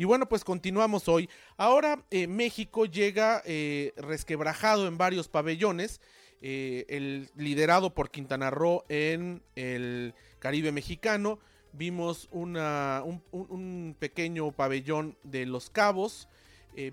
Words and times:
Y 0.00 0.04
bueno, 0.04 0.26
pues 0.26 0.44
continuamos 0.44 1.08
hoy. 1.08 1.28
Ahora 1.58 2.06
eh, 2.10 2.26
México 2.26 2.86
llega 2.86 3.42
eh, 3.44 3.92
resquebrajado 3.98 4.86
en 4.88 4.96
varios 4.96 5.28
pabellones. 5.28 6.00
Eh, 6.40 6.86
el 6.88 7.28
liderado 7.36 7.92
por 7.92 8.10
Quintana 8.10 8.48
Roo 8.48 8.84
en 8.88 9.42
el 9.56 10.14
Caribe 10.38 10.72
mexicano. 10.72 11.38
Vimos 11.74 12.28
un, 12.32 12.56
un, 13.30 13.96
pequeño 13.98 14.50
pabellón 14.52 15.18
de 15.22 15.44
Los 15.44 15.68
Cabos. 15.68 16.28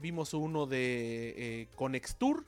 Vimos 0.02 0.34
uno 0.34 0.66
de 0.66 1.70
Conextur. 1.76 2.46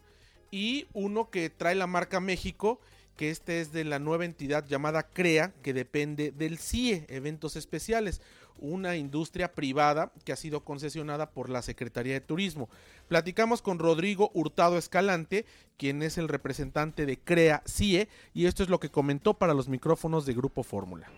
Y 0.52 0.88
uno 0.92 1.30
que 1.30 1.50
trae 1.50 1.76
la 1.76 1.88
marca 1.88 2.20
México. 2.20 2.82
Que 3.20 3.32
este 3.32 3.60
es 3.60 3.74
de 3.74 3.84
la 3.84 4.00
nueva 4.00 4.24
entidad 4.24 4.66
llamada 4.66 5.04
CREA. 5.04 5.52
Que 5.62 5.74
depende 5.74 6.32
del 6.32 6.58
CIE, 6.58 7.06
Eventos 7.10 7.58
Especiales. 7.58 8.22
Una 8.60 8.96
industria 8.96 9.52
privada 9.52 10.14
que 10.24 10.32
ha 10.32 10.38
sido 10.38 10.64
concesionada 10.64 11.32
por 11.32 11.50
la 11.50 11.62
Secretaría 11.62 12.14
de 12.14 12.22
Turismo. 12.22 12.70
Platicamos 13.10 13.62
con 13.62 13.78
Rodrigo 13.78 14.32
Hurtado 14.34 14.78
Escalante, 14.78 15.46
quien 15.76 16.02
es 16.02 16.18
el 16.18 16.30
representante 16.30 17.06
de 17.06 17.20
CREA 17.20 17.62
CIE. 17.68 18.08
Y 18.34 18.46
esto 18.46 18.64
es 18.64 18.70
lo 18.70 18.80
que 18.80 18.88
comentó 18.88 19.34
para 19.34 19.54
los 19.54 19.68
micrófonos 19.68 20.26
de 20.26 20.34
Grupo 20.34 20.64
Fórmula. 20.64 21.12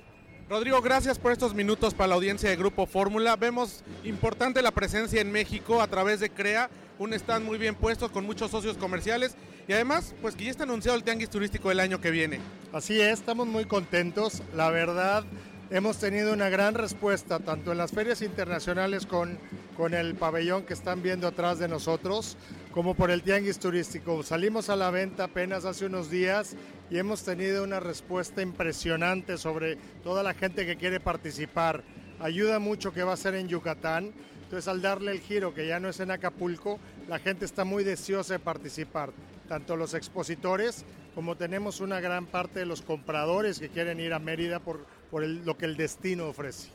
Rodrigo, 0.50 0.82
gracias 0.82 1.20
por 1.20 1.32
estos 1.32 1.54
minutos 1.54 1.94
para 1.94 2.08
la 2.08 2.16
audiencia 2.16 2.50
de 2.50 2.58
Grupo 2.58 2.88
Fórmula. 2.88 3.36
Vemos 3.36 3.84
importante 4.04 4.64
la 4.64 4.72
presencia 4.72 5.22
en 5.22 5.32
México 5.32 5.82
a 5.82 5.88
través 5.88 6.20
de 6.20 6.32
CREA, 6.32 6.70
un 7.02 7.14
stand 7.14 7.44
muy 7.44 7.58
bien 7.58 7.73
puesto 7.73 8.12
con 8.12 8.26
muchos 8.26 8.52
socios 8.52 8.78
comerciales 8.78 9.36
y 9.67 9.73
además, 9.73 10.14
pues 10.22 10.36
que 10.36 10.44
ya 10.44 10.52
está 10.52 10.64
anunciado 10.64 10.95
el 10.95 11.04
tianguis 11.04 11.32
turístico 11.32 11.70
del 11.70 11.80
año 11.80 12.00
que 12.00 12.12
viene. 12.12 12.39
Así 12.72 13.02
es, 13.02 13.14
estamos 13.14 13.48
muy 13.48 13.66
contentos. 13.66 14.44
La 14.56 14.70
verdad, 14.70 15.23
hemos 15.72 15.98
tenido 15.98 16.32
una 16.32 16.50
gran 16.50 16.76
respuesta 16.76 17.40
tanto 17.40 17.72
en 17.72 17.80
las 17.80 17.92
ferias 17.92 18.22
internacionales 18.22 19.08
con, 19.08 19.40
con 19.76 19.95
el 19.95 20.14
pabellón 20.14 20.64
que 20.64 20.73
están 20.73 21.02
viendo 21.02 21.26
atrás 21.26 21.58
de 21.58 21.67
nosotros, 21.67 22.38
como 22.72 22.94
por 22.94 23.10
el 23.10 23.23
tianguis 23.23 23.58
turístico. 23.58 24.22
Salimos 24.22 24.70
a 24.70 24.76
la 24.76 24.92
venta 24.92 25.23
apenas 25.23 25.66
hace 25.66 25.88
unos 25.88 26.11
días 26.11 26.56
y 26.92 27.00
hemos 27.00 27.23
tenido 27.23 27.64
una 27.64 27.80
respuesta 27.80 28.44
impresionante 28.44 29.40
sobre 29.40 29.78
toda 30.04 30.22
la 30.22 30.36
gente 30.36 30.67
que 30.67 30.78
quiere 30.78 31.00
participar. 31.00 31.84
Ayuda 32.20 32.60
mucho 32.60 32.94
que 32.94 33.02
va 33.02 33.14
a 33.14 33.17
ser 33.17 33.34
en 33.34 33.48
Yucatán. 33.48 34.14
Entonces 34.52 34.67
al 34.67 34.82
darle 34.82 35.14
el 35.14 35.22
giro 35.22 35.54
que 35.54 35.66
ya 35.66 35.80
no 35.80 35.88
es 35.88 36.02
en 36.02 36.12
Acapulco, 36.12 36.78
la 37.08 37.20
gente 37.20 37.45
está 37.45 37.64
muy 37.64 37.86
deseosa 37.86 38.34
de 38.34 38.39
participar. 38.39 39.14
Tanto 39.48 39.78
los 39.78 39.94
expositores 39.94 40.84
como 41.16 41.38
tenemos 41.38 41.80
una 41.80 42.02
gran 42.02 42.26
parte 42.26 42.60
de 42.60 42.66
los 42.66 42.82
compradores 42.82 43.60
que 43.60 43.70
quieren 43.70 44.02
ir 44.02 44.11
a 44.11 44.20
Mérida 44.20 44.60
por, 44.60 44.86
lo 45.14 45.58
que 45.58 45.64
el 45.64 45.78
destino 45.78 46.28
ofrece. 46.28 46.67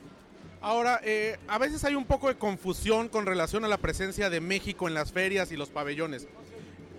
Ahora, 0.62 1.02
eh, 1.04 1.36
a 1.48 1.58
veces 1.58 1.84
hay 1.84 1.96
un 1.96 2.06
poco 2.06 2.28
de 2.28 2.36
confusión 2.36 3.10
con 3.10 3.26
relación 3.26 3.62
a 3.66 3.68
la 3.68 3.76
presencia 3.76 4.30
de 4.30 4.40
México 4.40 4.88
en 4.88 4.94
las 4.94 5.12
ferias 5.12 5.52
y 5.52 5.58
los 5.58 5.68
pabellones. 5.68 6.28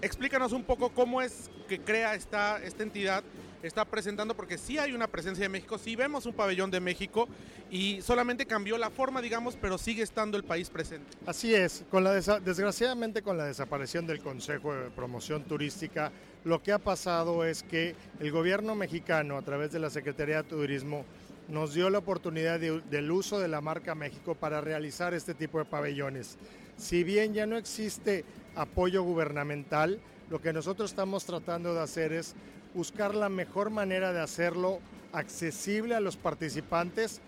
Explícanos 0.04 0.52
un 0.52 0.64
poco 0.64 0.90
cómo 0.90 1.24
es 1.24 1.50
que 1.68 1.80
crea 1.80 2.14
esta 2.14 2.62
entidad, 2.78 3.24
está 3.63 3.85
presentando, 3.85 4.35
porque 4.35 4.57
sí 4.57 4.78
hay 4.78 4.94
una 4.94 5.07
presencia 5.07 5.44
de 5.44 5.50
México, 5.50 5.78
sí 5.78 5.95
vemos 5.95 6.25
un 6.25 6.34
pabellón 6.34 6.72
de 6.72 6.79
México 6.79 7.28
y 7.69 8.01
solamente 8.01 8.45
cambió 8.45 8.78
la 8.78 8.90
forma, 8.90 9.22
digamos, 9.22 9.57
pero 9.59 9.78
sigue 9.78 10.03
estando 10.03 10.38
el 10.38 10.44
país 10.44 10.69
presente. 10.69 11.18
Así 11.25 11.53
es, 11.53 11.84
con 11.90 12.03
la 12.03 12.13
desgraciadamente 12.13 13.22
con 13.22 13.38
la 13.38 13.45
desaparición 13.45 14.07
del 14.07 14.19
Consejo 14.19 14.73
de 14.73 14.90
Promoción 14.90 15.44
Turística, 15.44 16.12
lo 16.44 16.62
que 16.62 16.72
ha 16.72 16.79
pasado 16.79 17.44
es 17.45 17.63
que 17.63 17.95
el 18.19 18.31
gobierno 18.31 18.75
mexicano, 18.75 19.38
a 19.38 19.41
través 19.41 19.72
de 19.72 19.79
la 19.79 19.89
Secretaría 19.89 20.44
de 20.44 20.50
Turismo, 20.50 21.06
nos 21.50 21.74
dio 21.74 21.89
la 21.89 22.00
oportunidad 22.00 22.59
de, 22.59 22.81
del 22.81 23.09
uso 23.12 23.39
de 23.39 23.47
la 23.47 23.62
marca 23.62 23.95
México 23.95 24.35
para 24.35 24.62
realizar 24.62 25.13
este 25.13 25.34
tipo 25.34 25.59
de 25.59 25.66
pabellones. 25.66 26.38
Si 26.78 27.03
bien 27.03 27.34
ya 27.34 27.45
no 27.45 27.57
existe 27.57 28.25
apoyo 28.56 29.03
gubernamental, 29.03 30.00
lo 30.29 30.41
que 30.41 30.53
nosotros 30.53 30.91
estamos 30.91 31.25
tratando 31.25 31.74
de 31.74 31.81
hacer 31.81 32.12
es 32.12 32.35
buscar 32.78 33.16
la 33.16 33.28
mejor 33.28 33.72
manera 33.72 34.14
de 34.14 34.22
hacerlo 34.22 34.80
accesible 35.12 35.96
a 35.96 36.00
los 36.00 36.16
participantes 36.16 37.22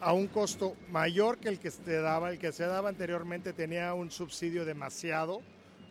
a 0.00 0.12
un 0.12 0.28
costo 0.28 0.76
mayor 0.92 1.38
que 1.38 1.48
el 1.48 1.58
que 1.58 1.72
se 1.72 1.96
daba. 1.96 2.30
El 2.30 2.38
que 2.38 2.52
se 2.52 2.66
daba 2.66 2.88
anteriormente 2.88 3.52
tenía 3.52 3.92
un 3.94 4.12
subsidio 4.12 4.64
demasiado 4.64 5.42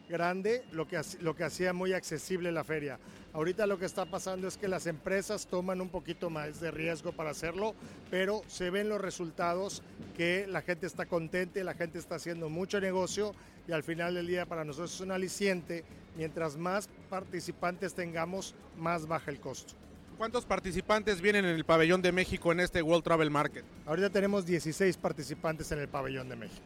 grande, 0.07 0.63
lo 0.71 0.87
que, 0.87 1.01
lo 1.19 1.35
que 1.35 1.43
hacía 1.43 1.73
muy 1.73 1.91
accesible 1.91 2.53
la 2.53 2.63
feria. 2.63 2.97
Ahorita 3.33 3.67
lo 3.67 3.77
que 3.77 3.85
está 3.85 4.05
pasando 4.05 4.47
es 4.47 4.55
que 4.55 4.69
las 4.69 4.87
empresas 4.87 5.47
toman 5.47 5.81
un 5.81 5.89
poquito 5.89 6.29
más 6.29 6.61
de 6.61 6.71
riesgo 6.71 7.11
para 7.11 7.31
hacerlo, 7.31 7.75
pero 8.09 8.43
se 8.47 8.69
ven 8.69 8.87
los 8.87 9.01
resultados 9.01 9.83
que 10.15 10.47
la 10.47 10.61
gente 10.61 10.87
está 10.87 11.05
contenta, 11.05 11.61
la 11.65 11.73
gente 11.73 11.99
está 11.99 12.15
haciendo 12.15 12.47
mucho 12.47 12.79
negocio 12.79 13.35
y 13.67 13.73
al 13.73 13.83
final 13.83 14.13
del 14.13 14.27
día 14.27 14.45
para 14.45 14.63
nosotros 14.63 14.93
es 14.93 15.01
un 15.01 15.11
aliciente. 15.11 15.83
Mientras 16.15 16.55
más 16.55 16.87
participantes 17.15 17.93
tengamos, 17.93 18.53
más 18.77 19.07
baja 19.07 19.31
el 19.31 19.39
costo. 19.39 19.73
¿Cuántos 20.17 20.43
participantes 20.43 21.21
vienen 21.21 21.45
en 21.45 21.55
el 21.55 21.63
pabellón 21.63 22.01
de 22.01 22.11
México 22.11 22.51
en 22.51 22.59
este 22.59 22.81
World 22.81 23.05
Travel 23.05 23.31
Market? 23.31 23.63
Ahorita 23.85 24.09
tenemos 24.09 24.45
16 24.45 24.97
participantes 24.97 25.71
en 25.71 25.79
el 25.79 25.87
pabellón 25.87 26.27
de 26.27 26.35
México. 26.35 26.65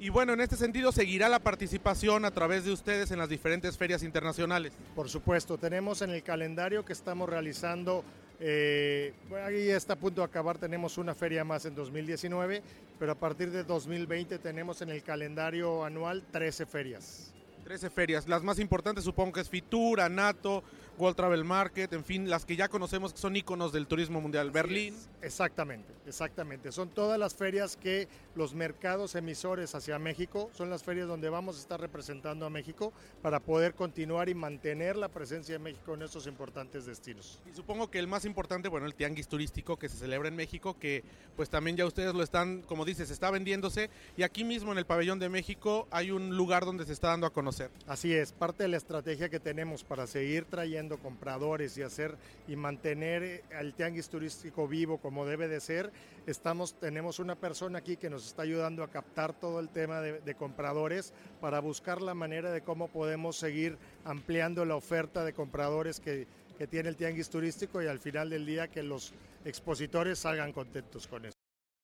Y 0.00 0.08
bueno, 0.08 0.32
en 0.32 0.40
este 0.40 0.56
sentido, 0.56 0.92
¿seguirá 0.92 1.28
la 1.28 1.40
participación 1.40 2.24
a 2.24 2.30
través 2.30 2.64
de 2.64 2.72
ustedes 2.72 3.10
en 3.10 3.18
las 3.18 3.28
diferentes 3.28 3.76
ferias 3.76 4.02
internacionales? 4.02 4.72
Por 4.94 5.10
supuesto, 5.10 5.58
tenemos 5.58 6.00
en 6.00 6.08
el 6.08 6.22
calendario 6.22 6.86
que 6.86 6.94
estamos 6.94 7.28
realizando, 7.28 8.02
eh, 8.40 9.12
ahí 9.44 9.68
está 9.68 9.92
a 9.92 9.96
punto 9.96 10.22
de 10.22 10.24
acabar, 10.24 10.56
tenemos 10.56 10.96
una 10.96 11.14
feria 11.14 11.44
más 11.44 11.66
en 11.66 11.74
2019, 11.74 12.62
pero 12.98 13.12
a 13.12 13.16
partir 13.16 13.50
de 13.50 13.62
2020 13.62 14.38
tenemos 14.38 14.80
en 14.80 14.88
el 14.88 15.02
calendario 15.02 15.84
anual 15.84 16.24
13 16.32 16.64
ferias. 16.64 17.34
13 17.72 17.88
ferias, 17.88 18.28
las 18.28 18.42
más 18.42 18.58
importantes 18.58 19.02
supongo 19.02 19.32
que 19.32 19.40
es 19.40 19.48
Fitura, 19.48 20.06
NATO, 20.10 20.62
World 21.02 21.16
Travel 21.16 21.42
Market, 21.42 21.92
en 21.94 22.04
fin, 22.04 22.30
las 22.30 22.44
que 22.44 22.54
ya 22.54 22.68
conocemos 22.68 23.12
que 23.12 23.18
son 23.18 23.34
íconos 23.34 23.72
del 23.72 23.88
turismo 23.88 24.20
mundial. 24.20 24.50
Así 24.50 24.54
Berlín. 24.54 24.94
Es. 24.94 25.08
Exactamente, 25.20 25.92
exactamente. 26.06 26.70
Son 26.70 26.90
todas 26.90 27.18
las 27.18 27.34
ferias 27.34 27.76
que 27.76 28.06
los 28.36 28.54
mercados 28.54 29.16
emisores 29.16 29.74
hacia 29.74 29.98
México, 29.98 30.48
son 30.54 30.70
las 30.70 30.84
ferias 30.84 31.08
donde 31.08 31.28
vamos 31.28 31.56
a 31.56 31.60
estar 31.60 31.80
representando 31.80 32.46
a 32.46 32.50
México 32.50 32.92
para 33.20 33.40
poder 33.40 33.74
continuar 33.74 34.28
y 34.28 34.34
mantener 34.34 34.96
la 34.96 35.08
presencia 35.08 35.54
de 35.54 35.58
México 35.58 35.94
en 35.94 36.02
estos 36.02 36.28
importantes 36.28 36.86
destinos. 36.86 37.40
Y 37.50 37.54
supongo 37.54 37.90
que 37.90 37.98
el 37.98 38.06
más 38.06 38.24
importante, 38.24 38.68
bueno, 38.68 38.86
el 38.86 38.94
tianguis 38.94 39.26
turístico 39.26 39.76
que 39.76 39.88
se 39.88 39.96
celebra 39.96 40.28
en 40.28 40.36
México, 40.36 40.78
que 40.78 41.02
pues 41.34 41.50
también 41.50 41.76
ya 41.76 41.84
ustedes 41.84 42.14
lo 42.14 42.22
están, 42.22 42.62
como 42.62 42.84
dices, 42.84 43.10
está 43.10 43.32
vendiéndose 43.32 43.90
y 44.16 44.22
aquí 44.22 44.44
mismo 44.44 44.70
en 44.70 44.78
el 44.78 44.86
pabellón 44.86 45.18
de 45.18 45.28
México 45.28 45.88
hay 45.90 46.12
un 46.12 46.36
lugar 46.36 46.64
donde 46.64 46.84
se 46.84 46.92
está 46.92 47.08
dando 47.08 47.26
a 47.26 47.30
conocer. 47.30 47.72
Así 47.88 48.14
es, 48.14 48.32
parte 48.32 48.62
de 48.62 48.68
la 48.68 48.76
estrategia 48.76 49.28
que 49.28 49.40
tenemos 49.40 49.82
para 49.82 50.06
seguir 50.06 50.44
trayendo 50.44 50.91
compradores 50.98 51.76
y 51.78 51.82
hacer 51.82 52.16
y 52.48 52.56
mantener 52.56 53.44
el 53.50 53.74
tianguis 53.74 54.08
turístico 54.08 54.66
vivo 54.68 54.98
como 54.98 55.26
debe 55.26 55.48
de 55.48 55.60
ser, 55.60 55.92
estamos, 56.26 56.74
tenemos 56.74 57.18
una 57.18 57.36
persona 57.36 57.78
aquí 57.78 57.96
que 57.96 58.10
nos 58.10 58.26
está 58.26 58.42
ayudando 58.42 58.82
a 58.82 58.88
captar 58.88 59.32
todo 59.32 59.60
el 59.60 59.68
tema 59.68 60.00
de, 60.00 60.20
de 60.20 60.34
compradores 60.34 61.12
para 61.40 61.60
buscar 61.60 62.02
la 62.02 62.14
manera 62.14 62.50
de 62.52 62.62
cómo 62.62 62.88
podemos 62.88 63.36
seguir 63.36 63.78
ampliando 64.04 64.64
la 64.64 64.76
oferta 64.76 65.24
de 65.24 65.32
compradores 65.32 66.00
que, 66.00 66.26
que 66.58 66.66
tiene 66.66 66.88
el 66.88 66.96
tianguis 66.96 67.28
turístico 67.28 67.82
y 67.82 67.86
al 67.86 67.98
final 67.98 68.30
del 68.30 68.46
día 68.46 68.68
que 68.68 68.82
los 68.82 69.12
expositores 69.44 70.20
salgan 70.20 70.52
contentos 70.52 71.06
con 71.06 71.26
eso. 71.26 71.41